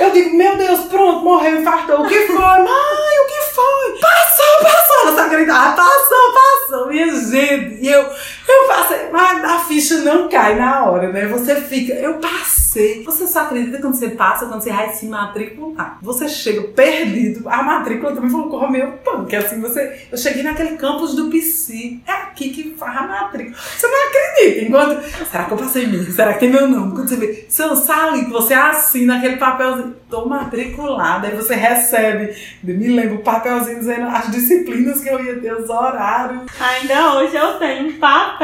[0.00, 2.00] Eu digo, meu Deus, pronto, morreu, infartou.
[2.00, 2.36] O que foi?
[2.36, 3.98] Mãe, o que foi?
[4.00, 5.08] Passou, passou.
[5.08, 6.88] Ela só gritava, passou, passou.
[6.88, 7.84] Minha gente.
[7.84, 8.10] E eu,
[8.50, 9.10] eu passei.
[9.10, 11.26] Mas a ficha não cai na hora, né?
[11.26, 13.02] Você fica, eu passei.
[13.04, 15.98] Você só acredita quando você passa, quando você vai se matricular.
[16.02, 17.48] Você chega perdido.
[17.48, 19.34] A matrícula também falou com meio punk.
[19.34, 20.06] Assim, você.
[20.10, 21.98] Eu cheguei naquele campus do PC.
[22.06, 23.56] É aqui que faz a matrícula.
[23.56, 24.66] Você não acredita.
[24.66, 25.28] Enquanto.
[25.30, 26.12] Será que eu passei mesmo?
[26.12, 26.94] Será que tem meu nome?
[26.94, 27.46] Quando você vê.
[27.48, 29.96] Seu sali, que você assina aquele papelzinho.
[30.08, 31.26] Tô matriculada.
[31.26, 32.34] Aí você recebe.
[32.62, 36.42] Me lembro o papelzinho dizendo as disciplinas que eu ia ter, os horários.
[36.60, 38.39] Ainda hoje eu tenho um papel,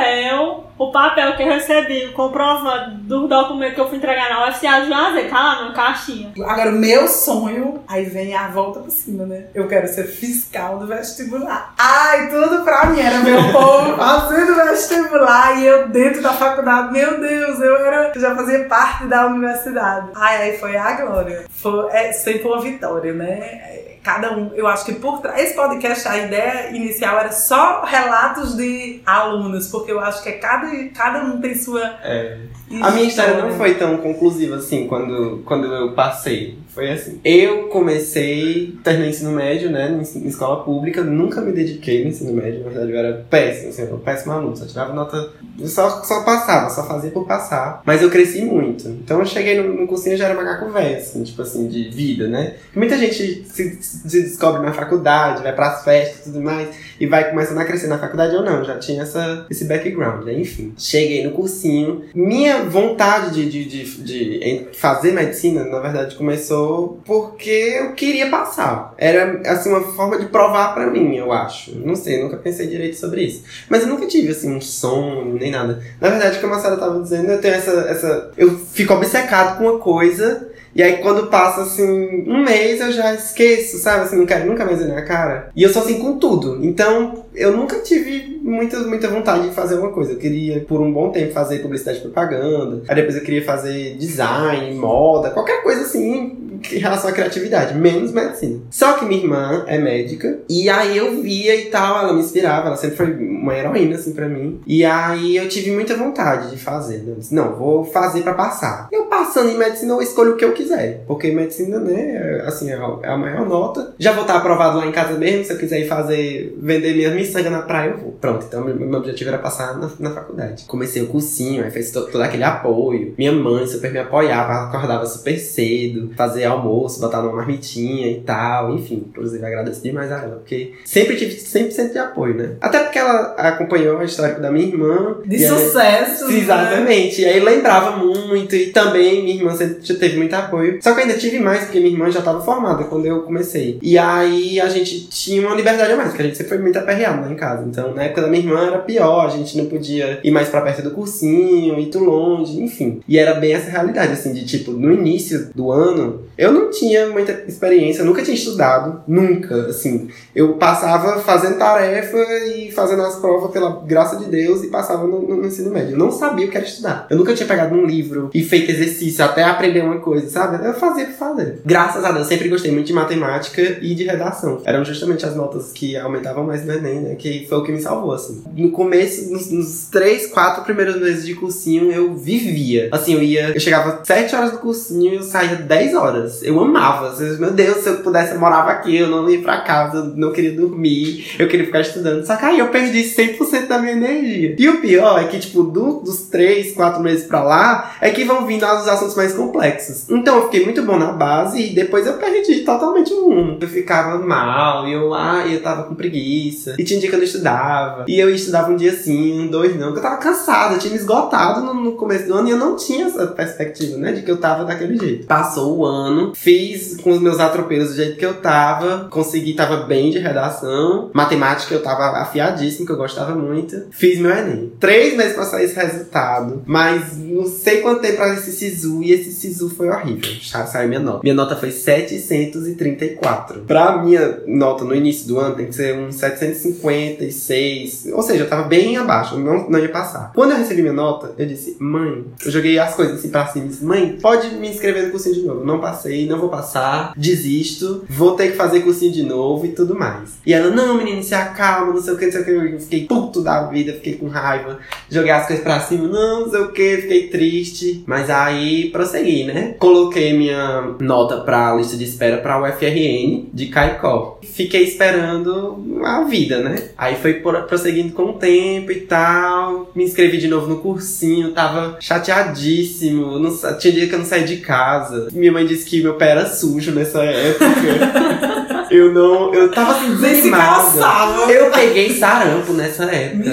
[0.79, 4.83] o papel que eu recebi, o comprovante do documento que eu fui entregar na UFCA
[4.83, 6.33] de Juazeiro, tá lá numa caixinha.
[6.45, 9.47] Agora, o meu sonho, aí vem a volta por cima, né?
[9.55, 11.75] Eu quero ser fiscal do vestibular.
[11.79, 16.93] Ai, tudo pra mim era meu povo fazendo vestibular e eu dentro da faculdade.
[16.93, 20.11] Meu Deus, eu era, eu já fazia parte da universidade.
[20.15, 21.45] Ai, aí foi a glória.
[21.51, 23.86] Foi, é sempre uma vitória, né?
[24.07, 25.43] Cada um, eu acho que por trás.
[25.43, 30.39] Esse podcast, a ideia inicial era só relatos de alunos, porque eu acho que é
[30.39, 31.99] cada, cada um tem sua.
[32.05, 32.39] É.
[32.71, 36.59] A minha história não foi tão conclusiva assim quando, quando eu passei.
[36.69, 37.21] Foi assim.
[37.25, 42.65] Eu comecei, terminei ensino médio, né, em escola pública, nunca me dediquei no ensino médio,
[42.65, 45.31] na verdade eu era péssimo, assim, eu era péssimo aluno, só tirava nota,
[45.65, 47.83] só, só passava, só fazia por passar.
[47.87, 48.89] Mas eu cresci muito.
[48.89, 52.29] Então eu cheguei no, no cursinho já era macaco velho, assim, tipo assim, de vida,
[52.29, 52.57] né?
[52.75, 56.69] Muita gente se, se descobre na faculdade, vai pras festas e tudo mais,
[57.01, 60.35] e vai começando a crescer na faculdade ou não, já tinha essa, esse background, né?
[60.35, 60.75] Enfim.
[60.77, 67.51] Cheguei no cursinho, minha vontade de, de, de, de fazer medicina, na verdade, começou porque
[67.79, 68.95] eu queria passar.
[68.99, 71.77] Era, assim, uma forma de provar para mim, eu acho.
[71.79, 73.45] Não sei, nunca pensei direito sobre isso.
[73.69, 75.83] Mas eu nunca tive, assim, um sonho, nem nada.
[76.01, 78.31] Na verdade, como a Sarah tava dizendo, eu tenho essa, essa...
[78.37, 83.15] Eu fico obcecado com uma coisa e aí quando passa assim um mês eu já
[83.15, 84.05] esqueço, sabe?
[84.05, 85.49] Assim, não quero nunca mais ver na cara.
[85.57, 86.63] E eu sou assim com tudo.
[86.63, 90.13] Então eu nunca tive muita, muita vontade de fazer uma coisa.
[90.13, 92.83] Eu queria por um bom tempo fazer publicidade e propaganda.
[92.87, 98.13] Aí depois eu queria fazer design, moda, qualquer coisa assim em relação à criatividade, menos
[98.13, 98.61] medicina.
[98.71, 102.69] Só que minha irmã é médica, e aí eu via e tal, ela me inspirava,
[102.69, 104.61] ela sempre foi uma heroína, assim, pra mim.
[104.67, 106.99] E aí eu tive muita vontade de fazer.
[106.99, 107.13] Né?
[107.13, 108.89] Eu disse, não, vou fazer pra passar.
[108.91, 111.05] Eu passando em medicina, eu escolho o que eu quiser.
[111.07, 113.95] Porque medicina, né, assim, é a maior nota.
[113.99, 117.15] Já vou estar aprovado lá em casa mesmo, se eu quiser ir fazer, vender minhas
[117.15, 118.13] miçangas na praia, eu vou.
[118.13, 120.65] Pronto, então meu objetivo era passar na, na faculdade.
[120.67, 123.15] Comecei o cursinho, aí fez todo, todo aquele apoio.
[123.17, 128.75] Minha mãe super me apoiava, acordava super cedo, fazia almoço, botar numa marmitinha e tal,
[128.75, 129.05] enfim.
[129.09, 132.57] Inclusive, agradeço demais a ela, porque sempre tive 100% de apoio, né?
[132.61, 135.17] Até porque ela acompanhou a história da minha irmã.
[135.25, 136.27] De sucesso!
[136.27, 137.23] Aí, exatamente.
[137.23, 140.79] E aí lembrava muito, e também minha irmã sempre teve muito apoio.
[140.83, 143.79] Só que eu ainda tive mais, porque minha irmã já estava formada quando eu comecei.
[143.83, 146.79] E aí a gente tinha uma liberdade a mais, porque a gente sempre foi muito
[146.79, 147.65] aperreado lá em casa.
[147.67, 150.61] Então, na época da minha irmã era pior, a gente não podia ir mais pra
[150.61, 153.01] perto do cursinho, ir tão longe, enfim.
[153.09, 157.09] E era bem essa realidade, assim, de tipo, no início do ano, eu não tinha
[157.09, 160.09] muita experiência, nunca tinha estudado, nunca, assim.
[160.35, 165.23] Eu passava fazendo tarefa e fazendo as provas pela graça de Deus e passava no,
[165.23, 165.93] no, ensino médio.
[165.93, 167.07] Eu não sabia o que era estudar.
[167.11, 170.67] Eu nunca tinha pegado um livro e feito exercício até aprender uma coisa, sabe?
[170.67, 171.61] Eu fazia por fazer.
[171.65, 174.61] Graças a Deus, sempre gostei muito de matemática e de redação.
[174.65, 177.15] Eram justamente as notas que aumentavam mais no Enem, né?
[177.15, 178.43] Que foi o que me salvou, assim.
[178.55, 182.89] No começo, nos, nos três, quatro primeiros meses de cursinho, eu vivia.
[182.93, 183.51] Assim, eu ia...
[183.51, 186.26] Eu chegava sete horas do cursinho e eu saía dez horas.
[186.43, 187.15] Eu amava.
[187.39, 190.33] Meu Deus, se eu pudesse, eu morava aqui, eu não ia pra casa, eu não
[190.33, 192.25] queria dormir, eu queria ficar estudando.
[192.25, 194.57] Só que aí eu perdi 100% da minha energia.
[194.59, 198.25] E o pior é que, tipo, do, dos três, quatro meses pra lá, é que
[198.25, 200.09] vão vindo os assuntos mais complexos.
[200.11, 203.59] Então eu fiquei muito bom na base e depois eu perdi totalmente o rumo.
[203.61, 206.75] Eu ficava mal, e eu, ah, eu tava com preguiça.
[206.79, 208.05] E tinha dia que eu não estudava.
[208.09, 209.89] E eu estudava um dia sim, um dois não.
[209.89, 212.77] Porque eu tava cansada, tinha me esgotado no, no começo do ano e eu não
[212.77, 215.27] tinha essa perspectiva, né, de que eu tava daquele jeito.
[215.27, 219.85] Passou o ano, fiz com os meus atropelos do jeito que eu tava, consegui, tava
[219.85, 221.11] bem de redação.
[221.13, 223.87] Matemática eu tava afiadíssimo, que eu gostava muito.
[223.91, 224.73] Fiz meu Enem.
[224.81, 229.13] Três meses pra sair esse resultado, mas não sei quanto tempo pra esse SISU, e
[229.13, 230.31] esse SISU foi horrível.
[230.41, 231.21] Saiu minha nota.
[231.23, 233.61] Minha nota foi 734.
[233.63, 238.49] Pra minha nota no início do ano tem que ser uns 756, ou seja, eu
[238.49, 240.33] tava bem abaixo, não, não ia passar.
[240.35, 243.67] Quando eu recebi minha nota, eu disse, mãe, eu joguei as coisas assim pra cima
[243.67, 245.65] disse, mãe, pode me inscrever no cursinho de novo.
[245.65, 249.95] Não passei, não vou passar, desisto, vou ter que fazer cursinho de novo e tudo
[249.95, 250.39] mais.
[250.45, 252.51] E ela, não, menino, se acalma, não sei o que, não sei o que.
[252.51, 254.79] Eu fiquei puto da vida, fiquei com raiva,
[255.11, 258.05] joguei as coisas pra cima, não, não sei o que, fiquei triste.
[258.07, 259.75] Mas aí prossegui, né?
[259.79, 264.39] Coloquei minha nota pra lista de espera pra UFRN de Caicó.
[264.43, 266.91] Fiquei esperando a vida, né?
[266.97, 267.35] Aí foi
[267.69, 269.91] prosseguindo com o tempo e tal.
[269.95, 273.39] Me inscrevi de novo no cursinho, tava chateadíssimo.
[273.39, 275.29] Não, tinha dia que eu não saía de casa.
[275.33, 277.67] Minha mãe disse que meu pé era sujo nessa época.
[278.91, 279.53] Eu não.
[279.55, 281.53] Eu tava assim, desanimada.
[281.53, 283.49] Eu peguei sarampo nessa época.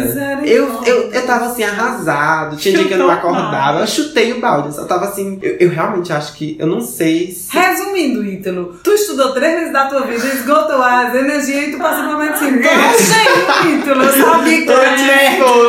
[0.46, 2.58] Eu, eu, eu tava assim, arrasado.
[2.58, 3.82] Tinha dia que eu não acordava.
[3.82, 4.78] Eu chutei o balde.
[4.78, 5.40] Eu tava assim.
[5.42, 6.56] Eu, eu realmente acho que.
[6.60, 7.56] Eu não sei se.
[7.58, 12.04] Resumindo, Ítalo, tu estudou três meses da tua vida, esgotou as energias e tu passa
[12.04, 12.52] por um momento assim.
[12.52, 14.94] Não, Ítalo, eu sabia que tu era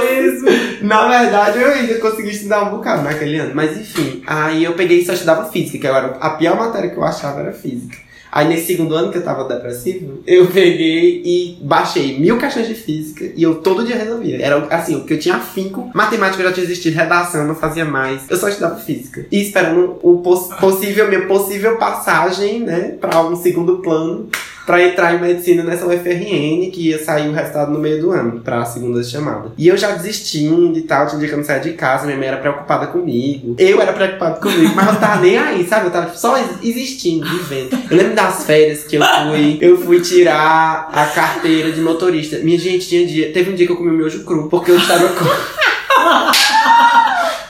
[0.04, 0.48] mesmo.
[0.82, 3.52] Na verdade, eu ainda consegui estudar um bocado naquele ano.
[3.54, 6.96] Mas enfim, aí eu peguei e só estudava física, que agora a pior matéria que
[6.96, 8.03] eu achava era física.
[8.34, 12.74] Aí nesse segundo ano que eu tava depressivo, eu peguei e baixei mil caixas de
[12.74, 14.44] física e eu todo dia resolvia.
[14.44, 17.84] Era assim, o que eu tinha afinco, matemática já tinha existido, redação eu não fazia
[17.84, 18.28] mais.
[18.28, 19.24] Eu só estudava física.
[19.30, 24.28] E esperando o poss possível, minha possível passagem, né, pra um segundo plano
[24.66, 28.40] pra entrar em medicina nessa UFRN, que ia sair o resultado no meio do ano,
[28.40, 29.52] pra segunda chamada.
[29.56, 32.16] E eu já desistindo e tal, tinha dia que eu não saía de casa, minha
[32.16, 33.56] mãe era preocupada comigo.
[33.58, 35.86] Eu era preocupado comigo, mas eu tava nem aí, sabe?
[35.86, 37.78] Eu tava tipo, só existindo, vivendo.
[37.90, 42.38] Eu lembro das férias que eu fui, eu fui tirar a carteira de motorista.
[42.38, 44.76] Minha gente, tinha dia, teve um dia que eu comi o miojo cru, porque eu
[44.76, 45.24] estava com.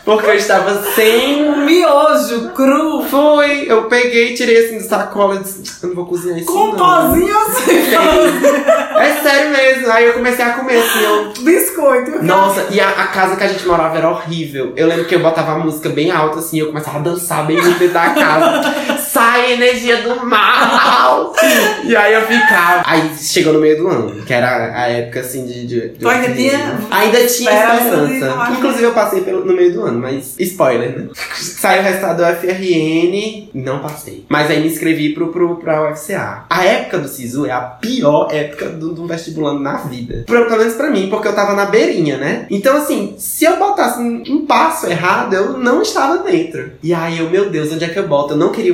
[0.04, 1.64] Porque eu estava sem.
[1.64, 3.02] Miojo cru.
[3.04, 6.46] Foi, eu peguei, tirei assim do sacola e disse, eu não vou cozinhar isso.
[6.46, 6.76] Com não.
[6.76, 7.74] pozinho assim.
[8.94, 9.90] É sério mesmo.
[9.90, 11.32] Aí eu comecei a comer assim, eu.
[11.40, 12.22] Biscoito.
[12.22, 14.72] Nossa, e a, a casa que a gente morava era horrível.
[14.76, 17.56] Eu lembro que eu botava a música bem alta assim, eu começava a dançar bem
[17.56, 18.74] no dentro da casa.
[19.14, 21.32] Sai energia do mal!
[21.84, 22.82] E aí eu ficava.
[22.84, 25.66] Aí chegou no meio do ano, que era a época assim de.
[25.66, 28.48] de, de ainda tinha Ainda tinha esperança.
[28.50, 31.08] Inclusive eu passei pelo, no meio do ano, mas spoiler, né?
[31.38, 34.26] Saiu o resultado do FRN, não passei.
[34.28, 36.46] Mas aí me inscrevi pro, pro, pra UFCA.
[36.50, 40.24] A época do SISU é a pior época do, do vestibulando na vida.
[40.26, 42.46] Pelo pelo menos pra mim, porque eu tava na beirinha, né?
[42.50, 46.72] Então, assim, se eu botasse um, um passo errado, eu não estava dentro.
[46.82, 48.34] E aí eu, meu Deus, onde é que eu boto?
[48.34, 48.72] Eu não queria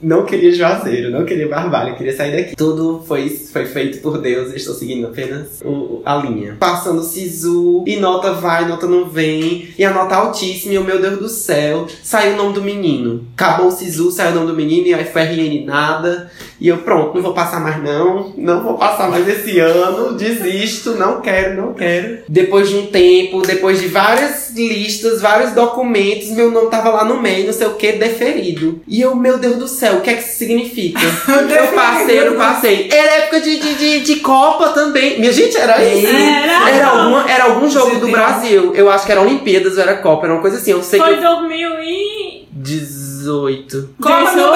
[0.00, 2.56] Não queria Juazeiro, não queria Barbalho, queria sair daqui.
[2.56, 6.56] Tudo foi, foi feito por Deus, eu estou seguindo apenas o- a linha.
[6.58, 11.00] Passando SISU, e nota vai, nota não vem, e a nota altíssima, e o meu
[11.00, 13.24] Deus do céu, saiu o nome do menino.
[13.36, 16.30] Acabou o SISU, saiu o nome do menino, e a FRN nada.
[16.60, 20.92] E eu, pronto, não vou passar mais não, não vou passar mais esse ano, desisto,
[20.94, 22.18] não quero, não quero.
[22.28, 27.22] Depois de um tempo, depois de várias listas, vários documentos, meu nome tava lá no
[27.22, 28.80] meio, não sei o que, deferido.
[28.88, 31.00] E eu, meu Deus do céu, o que é que isso significa?
[31.28, 32.88] eu passei, eu não passei.
[32.92, 35.18] Era época de, de, de, de Copa também.
[35.20, 36.06] Minha gente, era isso.
[36.14, 36.70] Era.
[36.70, 38.74] Era, alguma, era algum jogo do tem- Brasil.
[38.74, 40.72] Eu acho que era Olimpíadas ou era Copa, era uma coisa assim.
[40.72, 41.22] Eu sei Foi que.
[41.22, 42.48] 2018.
[42.52, 43.94] 18.
[44.00, 44.52] Copa do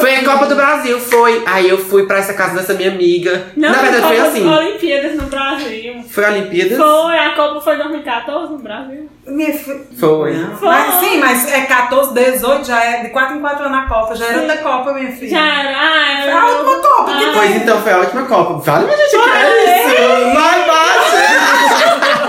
[0.00, 1.42] Foi a Copa do Brasil, foi.
[1.46, 3.46] Aí eu fui pra essa casa dessa minha amiga.
[3.56, 4.48] Não, Na verdade, foi assim.
[4.48, 6.04] Olimpíadas no Brasil.
[6.10, 6.78] Foi a Olimpíadas?
[6.78, 9.08] Foi, a Copa foi 2014 no Brasil.
[9.26, 9.80] Minha filha.
[9.98, 10.32] Foi.
[10.34, 10.56] Não.
[10.56, 10.68] Foi.
[10.68, 14.16] Mas, sim, mas é 14, 18, já é de 4 em 4 anos na Copa.
[14.16, 14.40] Já era Sim.
[14.40, 15.30] outra Copa, minha filha.
[15.30, 15.76] Já era.
[15.78, 17.32] Ah, Foi a última Copa que Ah.
[17.34, 18.54] Pois então, foi a última Copa.
[18.58, 20.34] Vale, minha gente, que é isso?
[20.34, 21.18] Vai, bate!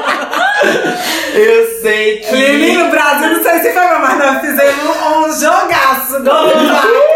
[1.34, 2.36] Eu sei que.
[2.36, 6.22] Menino, Brasil, não sei se foi, mas nós fizemos um jogaço.
[6.24, 7.09] Gol do.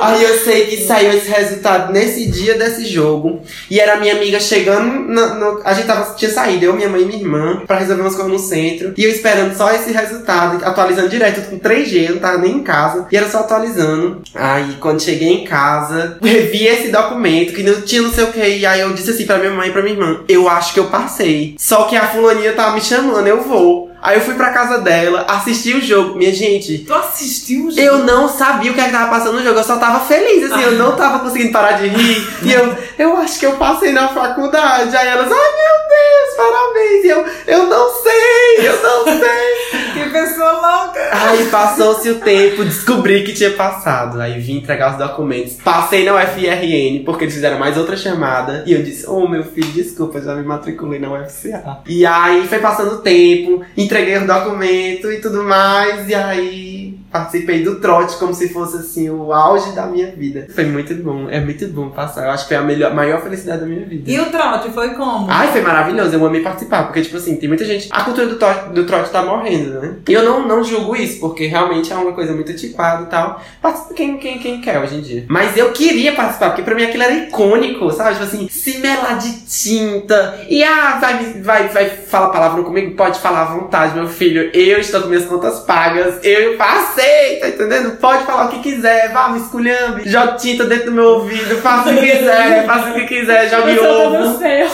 [0.00, 3.40] Aí eu sei que saiu esse resultado nesse dia desse jogo.
[3.70, 5.00] E era minha amiga chegando.
[5.10, 8.02] na- no- a gente tava, tinha saído, eu, minha mãe e minha irmã, pra resolver
[8.02, 8.92] umas coisas no centro.
[8.96, 12.62] E eu esperando só esse resultado, atualizando direto com 3G, eu não tava nem em
[12.62, 13.06] casa.
[13.10, 14.22] E era só atualizando.
[14.34, 18.40] Aí quando cheguei em casa, revi esse documento que não tinha não sei o que.
[18.58, 20.80] E aí eu disse assim pra minha mãe e pra minha irmã: Eu acho que
[20.80, 21.54] eu passei.
[21.58, 23.89] Só que a fulaninha tava me chamando, eu vou.
[24.02, 26.16] Aí eu fui pra casa dela, assisti o jogo.
[26.16, 27.80] Minha gente, Tu assistiu o jogo?
[27.82, 30.50] eu não sabia o que, é que tava passando no jogo, eu só tava feliz,
[30.50, 32.28] assim, eu não tava conseguindo parar de rir.
[32.42, 34.96] E eu, eu acho que eu passei na faculdade.
[34.96, 37.04] Aí elas, ai meu Deus, parabéns.
[37.04, 37.26] E eu,
[37.58, 39.80] eu não sei, eu não sei.
[39.90, 41.00] Que pessoa louca.
[41.12, 44.20] Aí passou-se o tempo, descobri que tinha passado.
[44.20, 45.54] Aí vim entregar os documentos.
[45.54, 48.62] Passei na UFRN, porque eles fizeram mais outra chamada.
[48.66, 51.78] E eu disse, ô meu filho, desculpa, já me matriculei na UFCA.
[51.86, 56.08] E aí foi passando o tempo, entreguei os documentos e tudo mais.
[56.08, 56.79] E aí
[57.10, 60.46] participei do trote como se fosse assim o auge da minha vida.
[60.54, 62.26] Foi muito bom, é muito bom passar.
[62.26, 64.10] Eu acho que foi a melhor, maior felicidade da minha vida.
[64.10, 65.26] E o trote foi como?
[65.28, 67.88] Ai, foi maravilhoso, eu amei participar, porque, tipo assim, tem muita gente.
[67.90, 69.96] A cultura do trote, do trote tá morrendo, né?
[70.08, 73.40] E eu não, não julgo isso, porque realmente é uma coisa muito antiquada e tal.
[73.60, 75.24] Participa quem, quem, quem quer hoje em dia.
[75.28, 78.12] Mas eu queria participar, porque pra mim aquilo era icônico, sabe?
[78.12, 80.40] Tipo assim, se melar de tinta.
[80.48, 82.94] E ah, vai, vai, vai falar palavrão comigo?
[82.94, 84.50] Pode falar à vontade, meu filho.
[84.52, 86.99] Eu estou com minhas contas pagas, eu passei,
[87.40, 87.96] tá entendendo?
[87.98, 91.90] Pode falar o que quiser, vá, me esculhambe, jogue tinta dentro do meu ouvido, faça
[91.90, 94.18] o que quiser, faça o que quiser, jogue ovo.
[94.18, 94.68] do céu.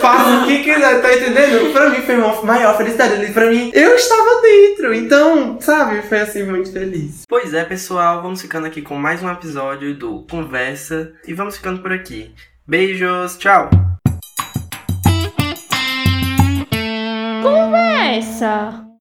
[0.00, 1.72] Faça o que quiser, tá entendendo?
[1.72, 3.32] Pra mim foi uma maior felicidade ali.
[3.32, 4.94] Pra mim, eu estava dentro.
[4.94, 7.24] Então, sabe, foi assim muito feliz.
[7.28, 11.12] Pois é, pessoal, vamos ficando aqui com mais um episódio do Conversa.
[11.26, 12.32] E vamos ficando por aqui.
[12.66, 13.70] Beijos, tchau!
[18.20, 18.89] Essa.